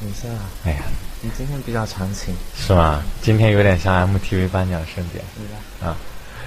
[0.00, 0.28] 等一下，
[0.64, 0.78] 哎呀，
[1.22, 3.02] 你今天比较长情，是吗？
[3.22, 5.88] 今天有点像 MTV 颁奖盛典对吧？
[5.88, 5.96] 啊。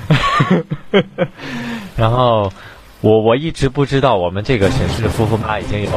[1.96, 2.52] 然后
[3.02, 5.90] 我我一直不知道我们这个沈氏夫妇吧已经有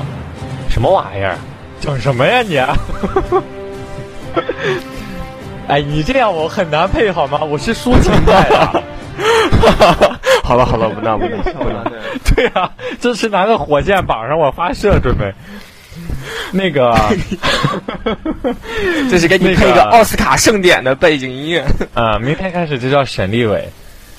[0.69, 1.37] 什么玩意儿，
[1.81, 2.59] 整什么呀你？
[5.69, 7.39] 哎，你这样我很难配好吗？
[7.45, 8.83] 我是抒情派的。
[10.43, 11.85] 好了好了，不闹不闹不闹。
[12.35, 15.33] 对啊，这是拿个火箭绑上我发射准备。
[16.55, 16.95] 那个，
[19.11, 21.65] 就是给你配一个奥斯卡盛典的背景音乐。
[21.95, 23.67] 啊，明天开始就叫沈立伟，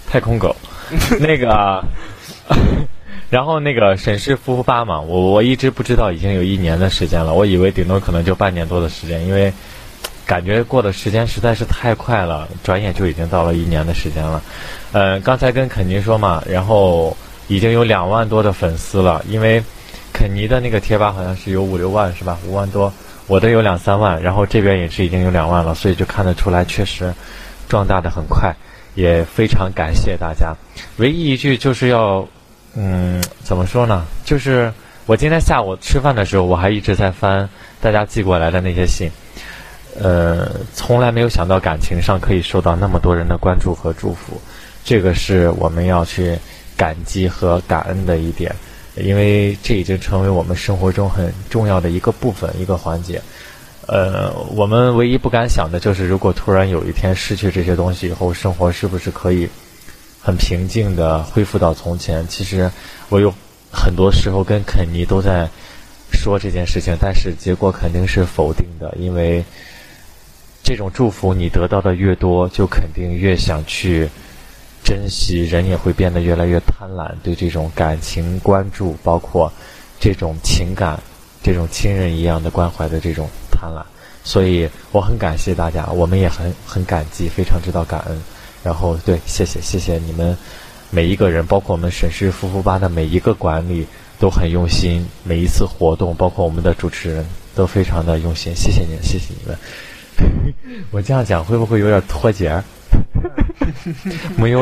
[0.09, 0.55] 太空狗。
[1.19, 1.83] 那个，
[3.29, 9.53] 然后那个沈氏夫妇吧嘛，我我一直不知道已经有一年的时间了，我以为顶多可能就半年多的时间，因为
[10.25, 14.41] 感觉过的时间实在是太快了，转眼就已经到了一年的时间了。
[14.91, 17.15] 呃，刚才跟肯尼说嘛，然后
[17.47, 19.63] 已经有两万多的粉丝了，因为
[20.23, 22.39] 肯尼的那个贴吧好像是有五六万是吧？
[22.47, 22.93] 五万多，
[23.27, 27.13] 我的有两三万，然后这边也是已经有两万了，所以就看得出来确实
[27.67, 28.55] 壮大的很快，
[28.95, 30.55] 也非常感谢大家。
[30.95, 32.25] 唯一一句就是要，
[32.73, 34.05] 嗯，怎么说呢？
[34.23, 34.71] 就是
[35.07, 37.49] 我今天下午吃饭的时候，我还一直在翻
[37.81, 39.11] 大家寄过来的那些信。
[39.99, 44.41] 呃，从来没有想到感情上可以受到那么多人的关注和祝福，
[44.85, 46.39] 这个是我们要去
[46.77, 48.55] 感激和感恩的一点，
[48.95, 53.21] 因为这已经成为我们生活中很重要的一个部分、一个环节。
[53.87, 59.47] 呃，我们唯一不敢想的就是，如果突然有一天失去这些东西以后，生活是不是可以
[60.21, 62.27] 很平静的恢复到从前？
[62.27, 62.71] 其实
[63.09, 63.33] 我有
[63.71, 65.49] 很多时候跟肯尼都在
[66.11, 69.43] 说这件事情，但是结果肯定是否定的，因为。
[70.65, 74.07] 这种祝福你得到的越多，就肯定越想去
[74.93, 79.51] 珍惜，人也会变得越来越贪婪，对这种感情关注，包括
[79.99, 80.99] 这种情感、
[81.41, 83.83] 这种亲人一样的关怀的这种贪婪。
[84.23, 88.21] 所以我很感谢大家，我们也很很感激，非常知道感恩。
[88.63, 90.37] 然后对，谢谢谢谢你们
[90.91, 93.87] 每一个人，包括我们沈氏夫妇吧的每一个管理
[94.19, 97.25] 都很用心，每一次活动，包括我们的主持人
[97.55, 99.57] 都非常的用心，谢谢你，谢谢你们。
[100.91, 102.61] 我这样讲会不会有点脱节？
[104.37, 104.61] 没有了。